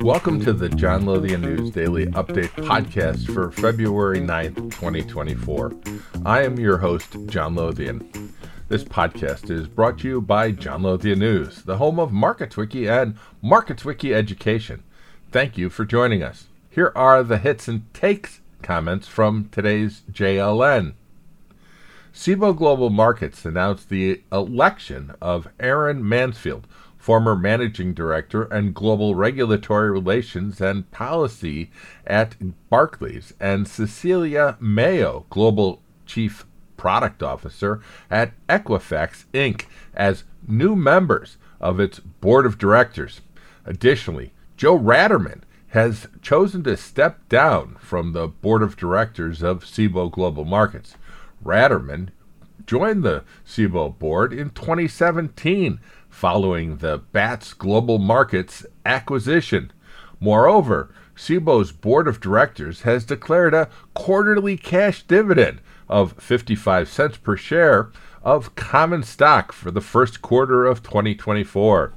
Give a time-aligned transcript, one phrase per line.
[0.00, 5.74] Welcome to the John Lothian News Daily Update podcast for February 9th, 2024.
[6.24, 8.32] I am your host, John Lothian.
[8.68, 13.18] This podcast is brought to you by John Lothian News, the home of MarketsWiki and
[13.44, 14.84] MarketsWiki Education.
[15.30, 16.46] Thank you for joining us.
[16.70, 20.94] Here are the hits and takes comments from today's JLN.
[22.14, 29.90] Cboe Global Markets announced the election of Aaron Mansfield, former managing director and global regulatory
[29.90, 31.72] relations and policy
[32.06, 32.36] at
[32.70, 41.80] Barclays, and Cecilia Mayo, global chief product officer at Equifax Inc., as new members of
[41.80, 43.22] its board of directors.
[43.66, 50.12] Additionally, Joe Ratterman has chosen to step down from the board of directors of Cboe
[50.12, 50.94] Global Markets.
[51.44, 52.08] Ratterman
[52.66, 59.72] joined the Cboe board in 2017 following the BATS Global Markets acquisition.
[60.20, 67.36] Moreover, Cboe's board of directors has declared a quarterly cash dividend of 55 cents per
[67.36, 67.90] share
[68.22, 71.92] of common stock for the first quarter of 2024.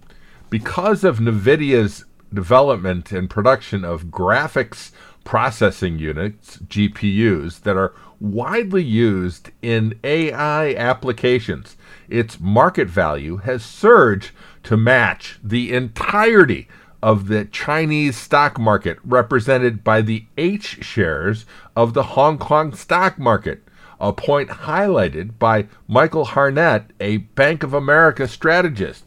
[0.52, 4.90] because of NVIDIA's development and production of graphics
[5.24, 14.32] processing units, GPUs, that are widely used in AI applications, its market value has surged
[14.62, 16.68] to match the entirety
[17.02, 23.18] of the Chinese stock market, represented by the H shares of the Hong Kong stock
[23.18, 23.66] market,
[23.98, 29.06] a point highlighted by Michael Hartnett, a Bank of America strategist.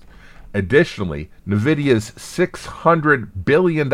[0.56, 3.92] Additionally, NVIDIA's $600 billion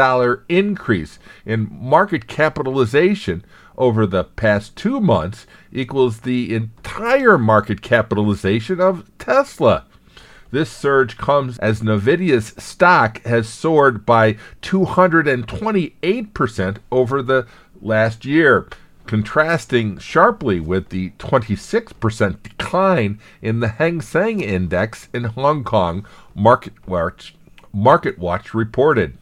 [0.47, 3.43] increase in market capitalization
[3.79, 9.87] over the past two months equals the entire market capitalization of Tesla.
[10.51, 17.47] This surge comes as NVIDIA's stock has soared by 228% over the
[17.81, 18.67] last year,
[19.05, 26.05] contrasting sharply with the 26% decline in the Hang Seng Index in Hong Kong,
[26.37, 27.31] MarketWatch,
[27.75, 29.17] MarketWatch reported.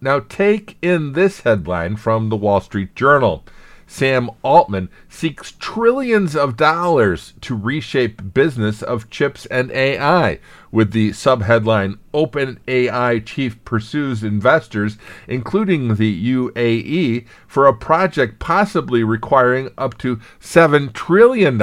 [0.00, 3.44] Now, take in this headline from the Wall Street Journal.
[3.92, 10.38] Sam Altman seeks trillions of dollars to reshape business of chips and AI,
[10.70, 14.96] with the subheadline OpenAI chief pursues investors,
[15.26, 21.58] including the UAE, for a project possibly requiring up to $7 trillion.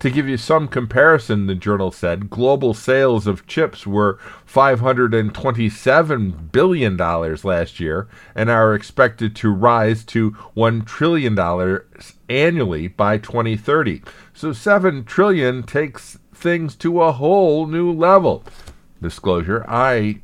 [0.00, 6.96] To give you some comparison, the journal said global sales of chips were $527 billion
[6.96, 11.36] last year and are expected to rise to $1 trillion
[12.28, 14.02] annually by 2030.
[14.32, 18.44] So 7 trillion takes things to a whole new level.
[19.02, 20.20] Disclosure, I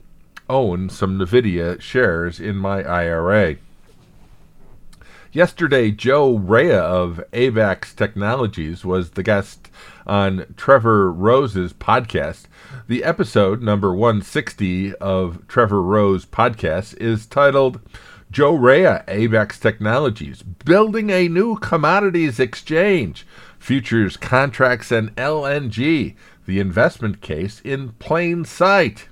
[0.49, 3.57] own some Nvidia shares in my IRA.
[5.35, 9.69] Yesterday, Joe Rea of AVAX Technologies was the guest
[10.07, 12.45] on Trevor Rose's podcast.
[12.87, 17.81] The episode, number 160 of Trevor Rose podcast, is titled
[18.31, 23.27] Joe Rea, AVAX Technologies, Building a New Commodities Exchange,
[23.59, 26.15] Futures Contracts and LNG,
[26.47, 29.09] the investment case in plain sight.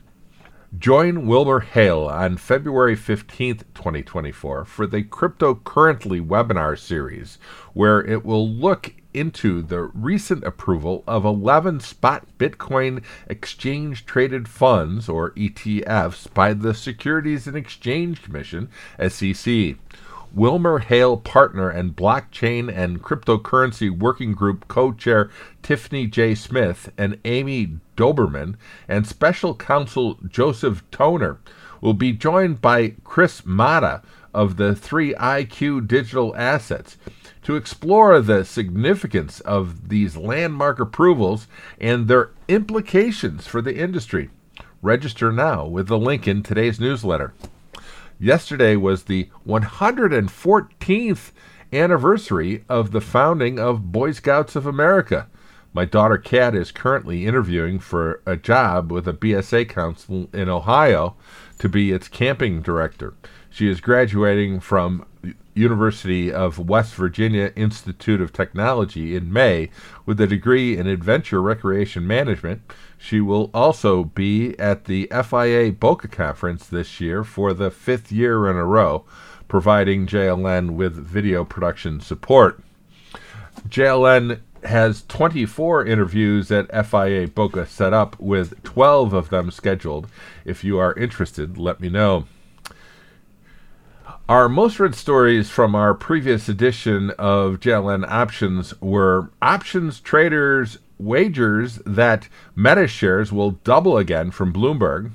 [0.78, 7.36] Join WilmerHale on February 15th, 2024, for the Cryptocurrently webinar series,
[7.74, 15.10] where it will look into the recent approval of 11 spot Bitcoin exchange traded funds,
[15.10, 18.70] or ETFs, by the Securities and Exchange Commission,
[19.08, 19.76] SEC.
[20.36, 25.30] WilmerHale partner and blockchain and cryptocurrency working group co chair
[25.62, 26.34] Tiffany J.
[26.34, 28.56] Smith and Amy Doberman
[28.88, 31.38] and special counsel Joseph Toner
[31.80, 34.02] will be joined by Chris Matta
[34.32, 36.96] of the 3IQ Digital Assets
[37.42, 41.48] to explore the significance of these landmark approvals
[41.80, 44.30] and their implications for the industry.
[44.80, 47.34] Register now with the link in today's newsletter.
[48.22, 51.32] Yesterday was the 114th
[51.72, 55.26] anniversary of the founding of Boy Scouts of America.
[55.72, 61.16] My daughter Kat is currently interviewing for a job with a BSA council in Ohio
[61.58, 63.14] to be its camping director.
[63.50, 65.04] She is graduating from
[65.54, 69.68] University of West Virginia Institute of Technology in May
[70.06, 72.62] with a degree in adventure recreation management.
[73.02, 78.48] She will also be at the FIA Boca Conference this year for the fifth year
[78.48, 79.04] in a row,
[79.48, 82.62] providing JLN with video production support.
[83.68, 90.06] JLN has 24 interviews at FIA Boca set up, with 12 of them scheduled.
[90.44, 92.26] If you are interested, let me know.
[94.32, 101.82] Our most read stories from our previous edition of JLN Options were options traders wagers
[101.84, 105.10] that Meta shares will double again from Bloomberg.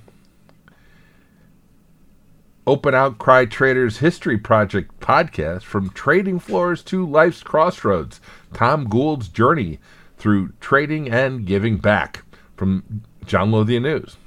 [2.68, 8.22] Open Outcry Traders History Project podcast from trading floors to life's crossroads.
[8.54, 9.80] Tom Gould's journey
[10.20, 12.24] through trading and giving back
[12.56, 14.18] from John Lothian News.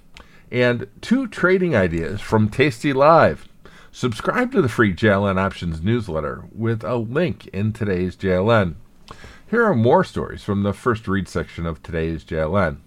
[0.51, 3.47] And two trading ideas from Tasty Live.
[3.93, 8.77] Subscribe to the free JLN Options newsletter with a link in today's JLN.
[9.49, 12.79] Here are more stories from the first read section of today's JLN.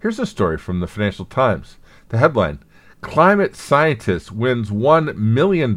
[0.00, 1.78] Here's a story from the Financial Times.
[2.10, 2.58] The headline
[3.00, 5.76] Climate scientist wins $1 million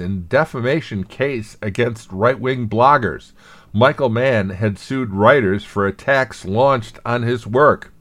[0.00, 3.32] in defamation case against right wing bloggers.
[3.74, 7.93] Michael Mann had sued writers for attacks launched on his work.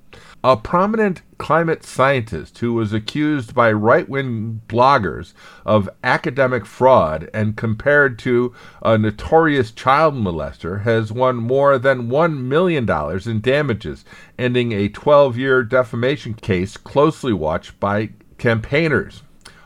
[0.46, 5.32] A prominent climate scientist who was accused by right wing bloggers
[5.66, 12.38] of academic fraud and compared to a notorious child molester has won more than $1
[12.40, 12.86] million
[13.26, 14.04] in damages,
[14.38, 19.24] ending a 12 year defamation case closely watched by campaigners.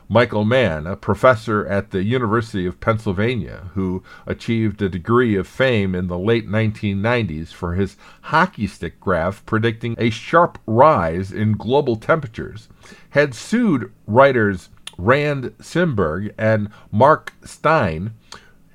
[0.09, 5.93] Michael Mann, a professor at the University of Pennsylvania, who achieved a degree of fame
[5.93, 11.97] in the late 1990s for his hockey stick graph predicting a sharp rise in global
[11.97, 12.69] temperatures,
[13.09, 18.13] had sued writers Rand Simberg and Mark Steyn,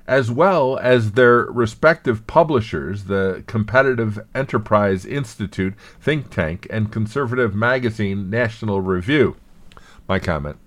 [0.07, 8.29] as well as their respective publishers, the Competitive Enterprise Institute think tank and conservative magazine
[8.29, 9.35] National Review.
[10.07, 10.57] My comment.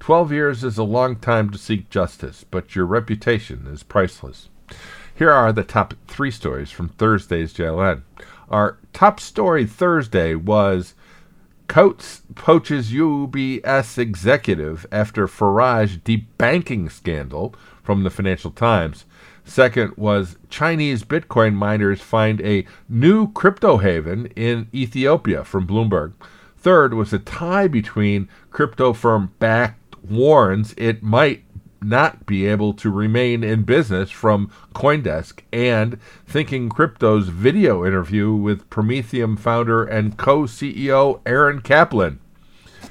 [0.00, 4.48] Twelve years is a long time to seek justice, but your reputation is priceless.
[5.14, 8.02] Here are the top three stories from Thursday's JLN.
[8.48, 10.94] Our top story Thursday was
[11.66, 19.04] Coutts poaches UBS executive after Farage debanking scandal from the Financial Times.
[19.44, 26.12] Second was Chinese Bitcoin miners find a new crypto haven in Ethiopia from Bloomberg.
[26.56, 31.44] Third was a tie between crypto firm backed warns it might
[31.80, 38.68] not be able to remain in business from Coindesk and Thinking Crypto's video interview with
[38.70, 42.18] Prometheum founder and co CEO Aaron Kaplan.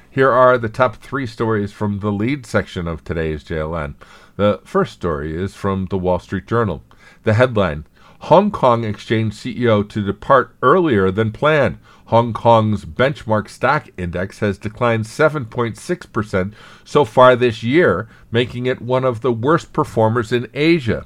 [0.09, 3.95] Here are the top three stories from the lead section of today's JLN.
[4.35, 6.83] The first story is from the Wall Street Journal.
[7.23, 7.85] The headline
[8.19, 11.77] Hong Kong Exchange CEO to depart earlier than planned.
[12.07, 19.03] Hong Kong's benchmark stock index has declined 7.6% so far this year, making it one
[19.03, 21.05] of the worst performers in Asia.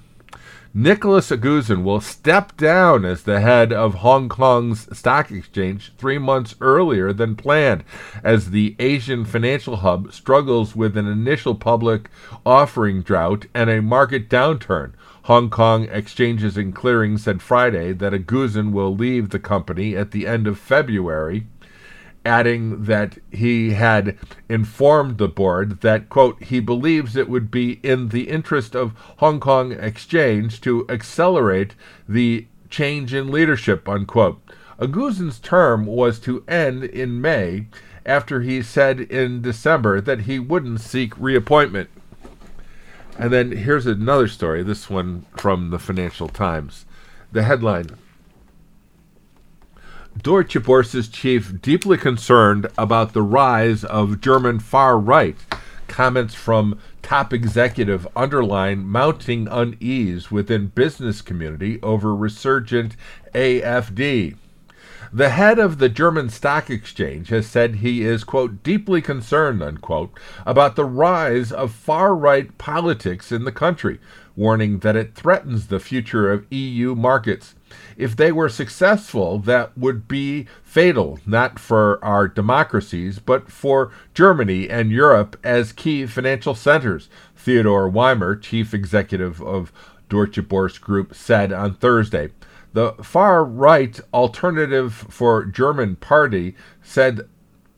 [0.74, 6.56] Nicholas Aguzin will step down as the head of Hong Kong's stock exchange three months
[6.62, 7.84] earlier than planned,
[8.24, 12.10] as the Asian financial hub struggles with an initial public
[12.46, 14.94] offering drought and a market downturn.
[15.24, 20.26] Hong Kong Exchanges and Clearing said Friday that Aguzin will leave the company at the
[20.26, 21.48] end of February,
[22.26, 28.10] adding that he had informed the board that, quote, he believes it would be in
[28.10, 31.76] the interest of Hong Kong Exchange to accelerate
[32.08, 34.42] the change in leadership, unquote.
[34.80, 37.68] Aguzin's term was to end in May,
[38.06, 41.90] after he said in December that he wouldn't seek reappointment.
[43.18, 46.86] And then here's another story, this one from the Financial Times.
[47.32, 47.92] The headline
[50.18, 55.38] Deutsche Börse's chief deeply concerned about the rise of German far right.
[55.88, 62.98] Comments from top executive underline mounting unease within business community over resurgent
[63.34, 64.36] AFD.
[65.14, 70.12] The head of the German Stock Exchange has said he is, quote, deeply concerned, unquote,
[70.46, 74.00] about the rise of far right politics in the country,
[74.36, 77.56] warning that it threatens the future of EU markets.
[77.98, 84.70] If they were successful, that would be fatal, not for our democracies, but for Germany
[84.70, 89.72] and Europe as key financial centers, Theodor Weimer, chief executive of
[90.10, 92.30] Deutsche Börse Group, said on Thursday.
[92.74, 97.28] The far right Alternative for German Party said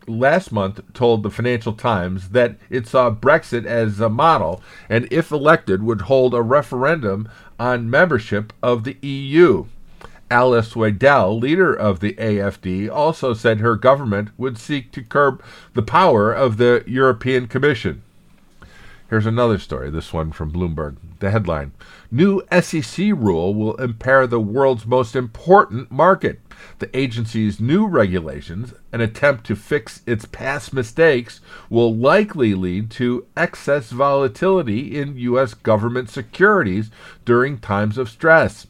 [0.07, 5.31] last month told the Financial Times that it saw Brexit as a model and, if
[5.31, 9.65] elected, would hold a referendum on membership of the EU.
[10.33, 15.43] Alice Weidel, leader of the AFD, also said her government would seek to curb
[15.75, 18.01] the power of the European Commission.
[19.11, 20.95] Here's another story, this one from Bloomberg.
[21.19, 21.73] The headline
[22.09, 26.39] New SEC rule will impair the world's most important market.
[26.79, 33.27] The agency's new regulations, an attempt to fix its past mistakes, will likely lead to
[33.37, 35.53] excess volatility in U.S.
[35.53, 36.89] government securities
[37.23, 38.65] during times of stress.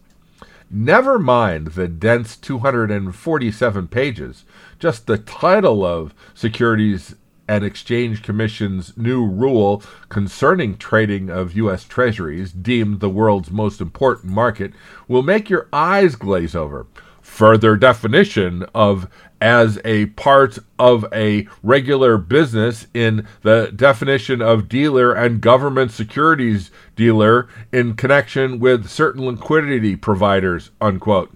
[0.76, 4.44] Never mind the dense 247 pages,
[4.80, 7.14] just the title of Securities
[7.48, 11.84] and Exchange Commission's new rule concerning trading of U.S.
[11.84, 14.74] Treasuries, deemed the world's most important market,
[15.08, 16.88] will make your eyes glaze over.
[17.24, 19.08] Further definition of
[19.42, 26.72] as a part of a regular business in the definition of dealer and government securities
[26.96, 31.36] dealer in connection with certain liquidity providers, unquote.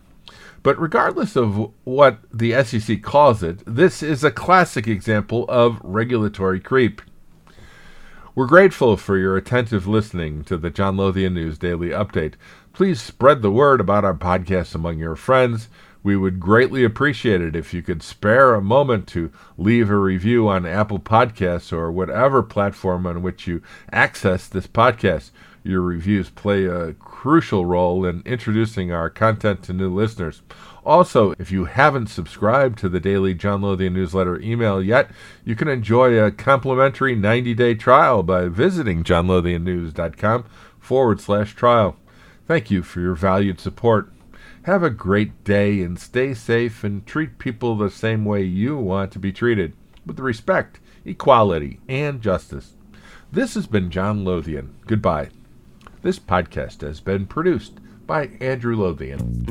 [0.64, 6.60] But regardless of what the SEC calls it, this is a classic example of regulatory
[6.60, 7.02] creep.
[8.36, 12.36] We're grateful for your attentive listening to the John Lothian News Daily Update.
[12.78, 15.68] Please spread the word about our podcast among your friends.
[16.04, 20.48] We would greatly appreciate it if you could spare a moment to leave a review
[20.48, 25.32] on Apple Podcasts or whatever platform on which you access this podcast.
[25.64, 30.44] Your reviews play a crucial role in introducing our content to new listeners.
[30.86, 35.10] Also, if you haven't subscribed to the daily John Lothian newsletter email yet,
[35.44, 40.46] you can enjoy a complimentary 90 day trial by visiting johnlothiannews.com
[40.78, 41.98] forward slash trial.
[42.48, 44.10] Thank you for your valued support.
[44.64, 49.12] Have a great day and stay safe and treat people the same way you want
[49.12, 49.74] to be treated
[50.06, 52.76] with respect, equality, and justice.
[53.34, 54.76] This has been John Lothian.
[54.88, 55.30] Goodbye.
[56.04, 57.74] This podcast has been produced
[58.06, 59.44] by Andrew Lothian.